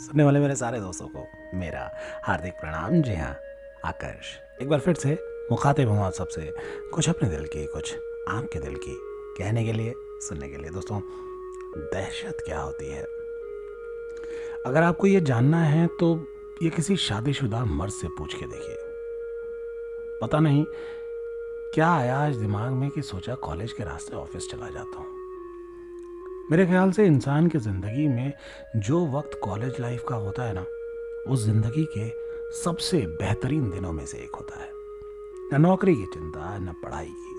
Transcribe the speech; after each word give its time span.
सुनने 0.00 0.24
वाले 0.24 0.40
मेरे 0.40 0.54
सारे 0.56 0.80
दोस्तों 0.80 1.06
को 1.08 1.26
मेरा 1.54 1.90
हार्दिक 2.24 2.52
प्रणाम। 2.52 3.02
जी 3.02 3.14
हाँ 3.14 3.36
आकर्ष। 3.84 4.28
एक 4.62 4.68
बार 4.68 4.80
फिर 4.80 4.94
से 4.94 5.18
मुखातिब 5.52 5.88
हूँ 5.88 6.04
आप 6.04 6.12
सबसे। 6.12 6.52
कुछ 6.94 7.08
अपने 7.08 7.28
दिल 7.28 7.44
की, 7.46 7.66
कुछ 7.66 7.94
आपके 8.28 8.58
दिल 8.58 8.74
की 8.74 8.96
कहने 9.38 9.64
के 9.64 9.72
लिए, 9.72 9.94
सुनने 9.96 10.48
के 10.48 10.56
लिए। 10.56 10.70
दोस्तों, 10.70 11.00
दहशत 11.76 12.42
क्या 12.44 12.60
होती 12.60 12.90
है? 12.90 13.02
अगर 14.66 14.82
आपको 14.82 15.06
ये 15.06 15.20
जानना 15.20 15.62
है 15.64 15.86
तो 15.86 16.14
ये 16.62 16.70
किसी 16.70 16.96
शादीशुदा 16.96 17.64
मर्द 17.64 17.92
से 17.92 18.08
पूछ 18.08 18.34
के 18.34 18.46
देखिए। 18.46 18.76
पता 20.22 20.38
नहीं, 20.38 20.64
क्या 21.74 21.92
आया 21.92 22.18
आज 22.18 22.36
दिमाग 22.36 22.72
में 22.72 22.90
कि 22.90 23.02
सोचा 23.02 23.34
कॉलेज 23.34 23.72
के 23.72 23.84
रास्ते 23.84 24.16
ऑफ़िस 24.16 24.50
चला 24.50 24.70
जाता 24.70 24.98
हूँ। 24.98 25.19
मेरे 26.50 26.66
ख्याल 26.66 26.90
से 26.90 27.06
इंसान 27.06 27.46
की 27.48 27.58
ज़िंदगी 27.58 28.08
में 28.08 28.32
जो 28.76 29.06
वक्त 29.06 29.40
कॉलेज 29.42 29.80
लाइफ 29.80 30.04
का 30.08 30.16
होता 30.16 30.42
है 30.42 30.54
ना, 30.54 30.64
उस 31.26 31.44
ज़िंदगी 31.44 31.84
के 31.98 32.08
सबसे 32.58 32.98
बेहतरीन 32.98 33.70
दिनों 33.70 33.92
में 33.92 34.06
से 34.06 34.18
एक 34.18 34.36
होता 34.36 34.60
है। 34.60 34.70
न 35.52 35.60
नौकरी 35.60 35.94
की 35.94 36.06
चिंता, 36.06 36.58
न 36.58 36.72
पढ़ाई 36.84 37.06
की। 37.06 37.34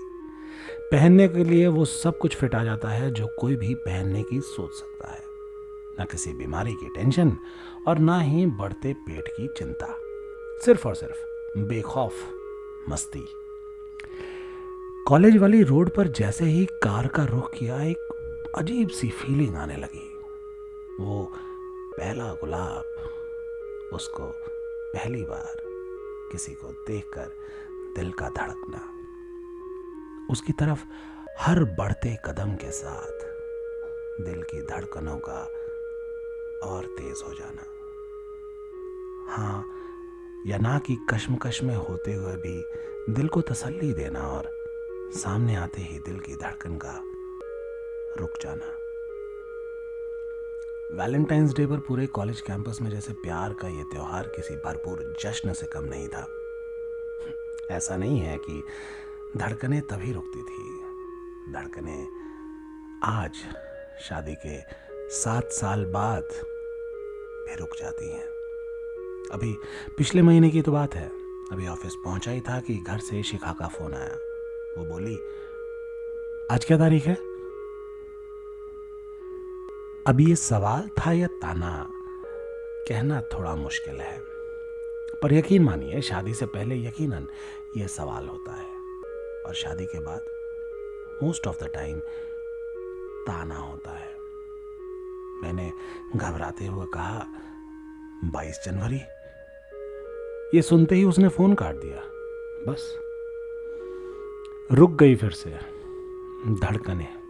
पहनने 0.90 1.28
के 1.28 1.44
लिए 1.44 1.66
वो 1.66 1.84
सब 1.84 2.18
कुछ 2.18 2.36
फिट 2.36 2.54
आ 2.54 2.64
जाता 2.64 2.88
है 2.88 3.10
जो 3.10 3.26
कोई 3.38 3.56
भी 3.56 3.74
पहनने 3.74 4.22
की 4.22 4.40
सोच 4.40 4.72
सकता 4.72 5.12
है। 5.12 5.22
न 6.00 6.04
किसी 6.10 6.32
बीमारी 6.32 6.72
की 6.72 6.88
टेंशन 6.88 7.36
और 7.86 7.98
ना 7.98 8.20
ही 8.20 8.46
बढ़ते 8.46 8.92
पेट 8.92 9.28
की 9.28 9.48
चिंता। 9.48 9.96
सिर्फ़ 10.64 10.88
और 10.88 10.94
सिर्फ़ 10.94 11.58
बेखौफ, 11.58 12.12
मस्ती। 12.88 13.26
कॉलेज 15.08 15.36
वाली 15.36 15.62
रोड 15.62 15.90
पर 15.90 16.08
जैसे 16.08 16.44
ही 16.44 16.64
कार 16.64 17.06
का 17.06 17.24
रुख 17.24 17.54
किया, 17.54 17.82
एक 17.82 18.08
अजीब 18.54 18.88
सी 18.88 19.10
फीलिंग 19.10 19.56
आने 19.56 19.76
लगी। 19.76 20.18
वो 21.00 21.32
पहला 21.98 22.32
गुलाब, 22.32 22.84
उसको 23.92 24.26
पहली 24.94 25.22
बार 25.22 25.62
किसी 26.32 26.52
को 26.52 26.68
देखकर 26.68 27.30
दिल 27.96 28.12
का 28.12 28.28
धड़कना। 28.28 28.80
उसकी 30.30 30.52
तरफ़ 30.52 30.84
हर 31.38 31.64
बढ़ते 31.64 32.18
कदम 32.24 32.54
के 32.54 32.70
साथ 32.70 33.24
दिल 34.24 34.42
की 34.42 34.62
धड़कनों 34.62 35.18
का 35.18 35.40
और 36.68 36.84
तेज 36.84 37.22
हो 37.28 37.34
जाना। 37.34 37.62
हाँ 39.34 39.66
या 40.46 40.58
ना 40.58 40.78
कि 40.78 40.96
कश्मकश 41.10 41.62
में 41.62 41.76
होते 41.76 42.14
हुए 42.14 42.36
भी 42.36 42.64
दिल 43.12 43.28
को 43.28 43.40
तसल्ली 43.40 43.92
देना 43.92 44.20
और 44.20 44.50
सामने 45.14 45.54
आते 45.54 45.82
ही 45.82 45.98
दिल 45.98 46.20
की 46.20 46.36
धड़कन 46.36 46.76
का 46.76 47.11
रुक 48.18 48.30
जाना। 48.40 48.78
वैलेंटाइंस 51.02 51.54
डे 51.54 51.66
पर 51.66 51.78
पूरे 51.78 52.06
कॉलेज 52.06 52.40
कैंपस 52.40 52.78
में 52.82 52.90
जैसे 52.90 53.12
प्यार 53.12 53.52
का 53.52 53.68
ये 53.68 53.82
त्यौहार 53.82 54.28
किसी 54.28 54.54
भरपूर 54.54 55.16
जश्न 55.20 55.52
से 55.52 55.66
कम 55.66 55.84
नहीं 55.84 56.08
था। 56.08 56.28
ऐसा 57.70 57.96
नहीं 57.96 58.20
है 58.20 58.38
कि 58.38 58.64
धड़कने 59.36 59.80
तभी 59.80 60.12
रुकती 60.12 60.42
थी। 60.42 60.82
धड़कने 61.52 62.08
आज 63.04 63.32
शादी 64.00 64.34
के 64.34 64.60
सात 65.10 65.48
साल 65.50 65.84
बाद 65.84 66.28
भी 67.48 67.54
रुक 67.54 67.76
जाती 67.78 68.10
हैं। 68.10 68.26
अभी 69.32 69.56
पिछले 69.96 70.22
महीने 70.22 70.50
की 70.50 70.62
तो 70.62 70.72
बात 70.72 70.94
है। 70.94 71.08
अभी 71.52 71.68
ऑफ़िस 71.68 71.94
पहुँचा 72.04 72.30
ही 72.30 72.40
था 72.40 72.60
कि 72.60 72.74
घर 72.76 72.98
से 72.98 73.22
शिखा 73.22 73.52
का 73.52 73.68
फ़ोन 73.68 73.94
आया। 73.94 74.14
वो 74.78 74.84
बोली, 74.84 75.18
आज 76.50 76.64
क्या 76.64 76.78
तारीख 76.78 77.06
है? 77.06 77.31
अभी 80.06 80.26
ये 80.26 80.36
सवाल 80.36 80.88
था 80.88 81.12
या 81.12 81.26
ताना? 81.26 81.90
कहना 82.88 83.20
थोड़ा 83.20 83.54
मुश्किल 83.54 83.94
है। 83.94 84.20
पर 85.22 85.32
यकीन 85.32 85.64
मानिए, 85.64 86.00
शादी 86.00 86.34
से 86.34 86.46
पहले 86.46 86.76
यकीनन 86.76 87.28
ये 87.76 87.88
सवाल 87.88 88.28
होता 88.28 88.52
है। 88.52 88.66
और 89.42 89.54
शादी 89.54 89.86
के 89.86 90.00
बाद 90.00 90.20
मोस्ट 91.22 91.46
ऑफ़ 91.46 91.64
द 91.64 91.66
टाइम 91.66 92.00
ताना 93.26 93.56
होता 93.56 93.90
है। 93.90 94.14
मैंने 95.42 95.72
घबराते 96.16 96.66
हुए 96.66 96.86
कहा, 96.86 97.26
बाईस 98.24 98.60
जनवरी? 98.64 99.00
ये 100.56 100.62
सुनते 100.62 100.94
ही 100.94 101.04
उसने 101.04 101.28
फ़ोन 101.28 101.54
काट 101.54 101.74
दिया। 101.74 102.02
बस। 102.72 102.98
रुक 104.72 104.90
गई 104.90 105.16
फिर 105.16 105.30
से। 105.30 105.50
धड़कने। 106.48 107.21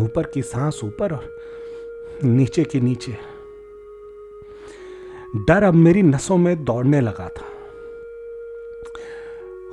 ऊपर 0.00 0.22
की 0.22 0.42
सांस 0.42 0.80
ऊपर 0.84 1.12
और 1.12 1.36
नीचे 2.24 2.64
की 2.64 2.80
नीचे। 2.80 3.16
डर 5.36 5.62
अब 5.62 5.74
मेरी 5.74 6.02
नसों 6.02 6.36
में 6.36 6.64
दौड़ने 6.64 7.00
लगा 7.00 7.28
था। 7.28 7.46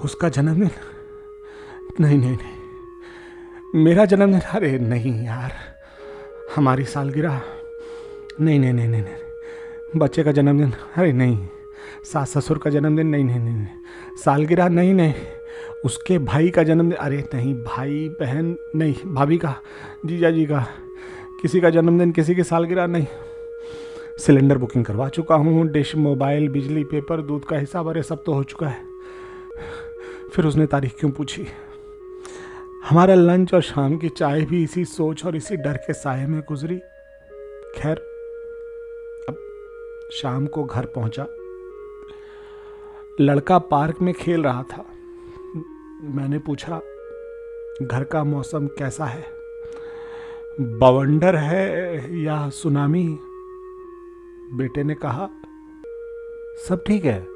उसका 0.04 0.30
जन्मदिन 0.30 0.70
नहीं 2.00 2.18
नहीं 2.18 2.38
नहीं। 2.38 3.84
मेरा 3.84 4.06
जन्मदिन 4.06 4.40
अरे 4.40 4.80
नहीं 4.80 5.26
यार। 5.26 5.52
हमारी 6.56 6.86
सालगिरह? 6.86 7.42
नहीं 8.42 8.60
नहीं 8.60 8.74
नहीं 8.74 8.88
नहीं 8.88 9.04
बच्चे 9.96 10.24
का 10.24 10.32
जन्मदिन 10.32 10.74
अरे 10.96 11.14
नहीं। 11.14 11.48
सास 12.04 12.38
ससुर 12.38 12.58
का 12.58 12.70
जन्मदिन 12.70 13.08
नहीं 13.08 13.24
नहीं 13.24 13.40
नहीं। 13.40 13.68
सालगिरह? 14.18 14.70
नहीं 14.70 14.94
नहीं। 14.94 15.14
उसके 15.86 16.18
भाई 16.20 16.50
का 16.50 16.64
जन्मदिन 16.64 16.92
अरे 16.92 17.24
नहीं, 17.34 17.64
भाई, 17.64 18.10
बहन 18.20 18.58
नहीं, 18.76 18.96
भाभी 19.06 19.38
का, 19.38 19.56
जीजा 20.06 20.32
जी 20.32 20.46
का, 20.46 20.68
किसी 21.42 21.62
का 21.62 21.70
जन्मदिन 21.70 22.12
किसी 22.12 22.36
की 22.36 22.44
सालगिरह 22.44 22.88
नहीं। 22.88 23.08
सिलेंडर 24.18 24.58
बुकिंग 24.58 24.86
करवा 24.86 25.10
चुका 25.10 25.36
हूँ, 25.36 25.68
डिश, 25.68 25.96
मोबाइल, 25.96 26.50
बिजली, 26.50 26.84
पेपर, 26.84 27.22
दूध 27.22 27.46
का 27.46 27.58
हिसाब, 27.58 27.90
अरे 27.90 28.04
सब 28.04 28.24
तो 28.24 28.34
हो 28.34 28.44
चुका 28.44 28.68
है। 28.68 28.86
फिर 30.34 30.46
उसने 30.46 30.66
तारीख 30.66 30.96
क्यों 31.00 31.12
पूछी? 31.12 31.48
हमारा 32.90 33.16
लंच 33.16 33.54
और 33.54 33.62
शाम 33.62 33.98
की 33.98 34.10
चाय 34.10 34.42
भी 34.42 34.64
इसी 34.64 34.86
सोच 34.86 35.26
और 35.26 35.36
इसी 35.36 35.56
डर 35.56 35.78
के 35.78 35.94
साय 35.94 36.26
में 36.26 36.42
गुजरी। 36.42 36.78
खैर, 37.76 37.98
अब 39.30 39.38
शाम 40.12 40.48
को 40.48 40.64
घर 40.64 40.86
पहुँचा। 40.86 41.28
लड़का 43.22 43.60
पार्क 43.60 44.02
में 44.02 44.14
खेल 44.14 44.44
रहा 44.44 44.64
था। 44.64 44.86
मैंने 46.04 46.40
पूछा, 46.40 46.82
घर 47.82 48.04
का 48.04 48.24
मौसम 48.24 48.68
कैसा 48.68 49.06
है? 49.06 49.24
बवंडर 50.62 51.36
है 51.36 52.22
या 52.22 52.50
सुनामी? 52.50 53.20
बेटे 54.54 54.84
ने 54.84 54.96
कहा, 54.96 55.30
सब 56.68 56.84
ठीक 56.88 57.06
है, 57.06 57.28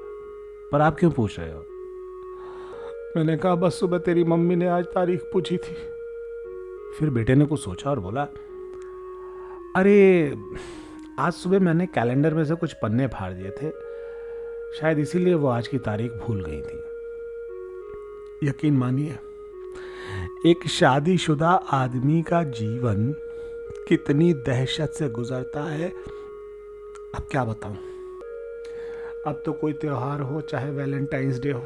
पर 0.72 0.81
आप 0.81 1.00
क्यों 1.00 1.11
पूछ 1.11 1.39
रहे 1.39 1.51
हो? 1.51 1.66
मैंने 3.17 3.38
कहा, 3.38 3.56
बस 3.56 3.79
सुबह 3.79 3.97
तेरी 3.97 4.23
मम्मी 4.23 4.56
ने 4.56 4.67
आज 4.67 4.85
तारीख 4.85 5.22
पूछी 5.33 5.57
थी। 5.57 5.75
फिर 7.00 7.09
बेटे 7.09 7.35
ने 7.35 7.45
कुछ 7.45 7.59
सोचा 7.59 7.89
और 7.89 8.00
बोला, 8.00 8.23
अरे, 9.75 10.35
आज 11.19 11.33
सुबह 11.33 11.59
मैंने 11.59 11.85
कैलेंडर 11.85 12.33
में 12.33 12.45
से 12.45 12.56
कुछ 12.56 12.73
पन्ने 12.73 13.07
फाड़ 13.07 13.33
दिए 13.33 13.51
थे, 13.51 13.72
शायद 14.79 15.00
इसीलिए 15.00 15.33
वो 15.33 15.47
आज 15.47 15.67
की 15.67 15.79
तारीख 15.79 16.11
भूल 16.11 16.45
गई 16.45 16.61
थी। 16.61 16.86
यकीन 18.43 18.77
मानिए, 18.77 19.11
एक 20.45 20.67
शादीशुदा 20.67 21.49
आदमी 21.49 22.21
का 22.21 22.43
जीवन 22.43 23.15
कितनी 23.87 24.33
दहशत 24.33 24.89
से 24.89 25.09
गुजरता 25.09 25.63
है, 25.63 25.89
अब 27.15 27.27
क्या 27.31 27.45
बताऊँ? 27.45 27.77
अब 29.27 29.41
तो 29.45 29.53
कोई 29.53 29.73
त्योहार 29.73 30.21
हो, 30.21 30.41
चाहे 30.41 30.71
वैलेंटाइंस 30.71 31.39
डे 31.39 31.51
हो, 31.51 31.63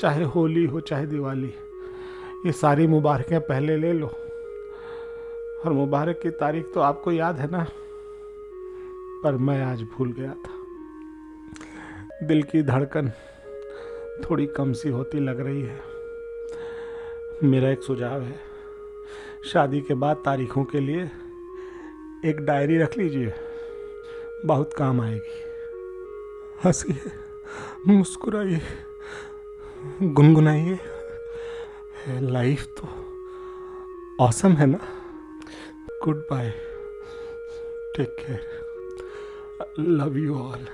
चाहे 0.00 0.24
होली 0.24 0.66
हो, 0.66 0.80
चाहे 0.80 1.06
दिवाली, 1.06 1.54
ये 2.46 2.52
सारी 2.52 2.86
मुबारकें 2.86 3.40
पहले 3.40 3.76
ले 3.76 3.92
लो। 3.92 4.06
और 5.66 5.72
मुबारक 5.72 6.20
की 6.22 6.30
तारीख 6.30 6.66
तो 6.74 6.80
आपको 6.80 7.12
याद 7.12 7.36
है 7.36 7.50
ना? 7.50 7.66
पर 9.24 9.36
मैं 9.36 9.62
आज 9.64 9.82
भूल 9.82 10.12
गया 10.12 10.32
था। 10.32 10.52
दिल 12.26 12.42
की 12.42 12.62
धड़कन 12.62 13.12
थोड़ी 14.24 14.46
कम 14.46 14.72
सी 14.72 14.88
होती 14.88 15.20
लग 15.20 15.40
रही 15.40 15.62
है। 15.62 15.92
मेरा 17.44 17.68
एक 17.68 17.82
सुझाव 17.82 18.20
है। 18.22 18.40
शादी 19.44 19.80
के 19.80 19.94
बाद 19.94 20.16
तारीखों 20.16 20.64
के 20.64 20.80
लिए 20.80 21.04
एक 22.24 22.36
डायरी 22.40 22.78
रख 22.78 22.98
लीजिए। 22.98 23.32
बहुत 24.46 24.72
काम 24.72 25.00
आएगी। 25.00 25.40
हंसिए, 26.64 27.10
मुस्कुराइए, 27.86 28.60
गुनगुनाइए। 30.02 30.78
लाइफ 32.08 32.66
तो 32.78 32.88
औसम 34.24 34.52
है 34.52 34.66
ना? 34.66 34.80
Goodbye 36.16 36.50
take 37.96 38.16
care 38.18 38.46
love 39.78 40.16
you 40.18 40.38
all 40.38 40.66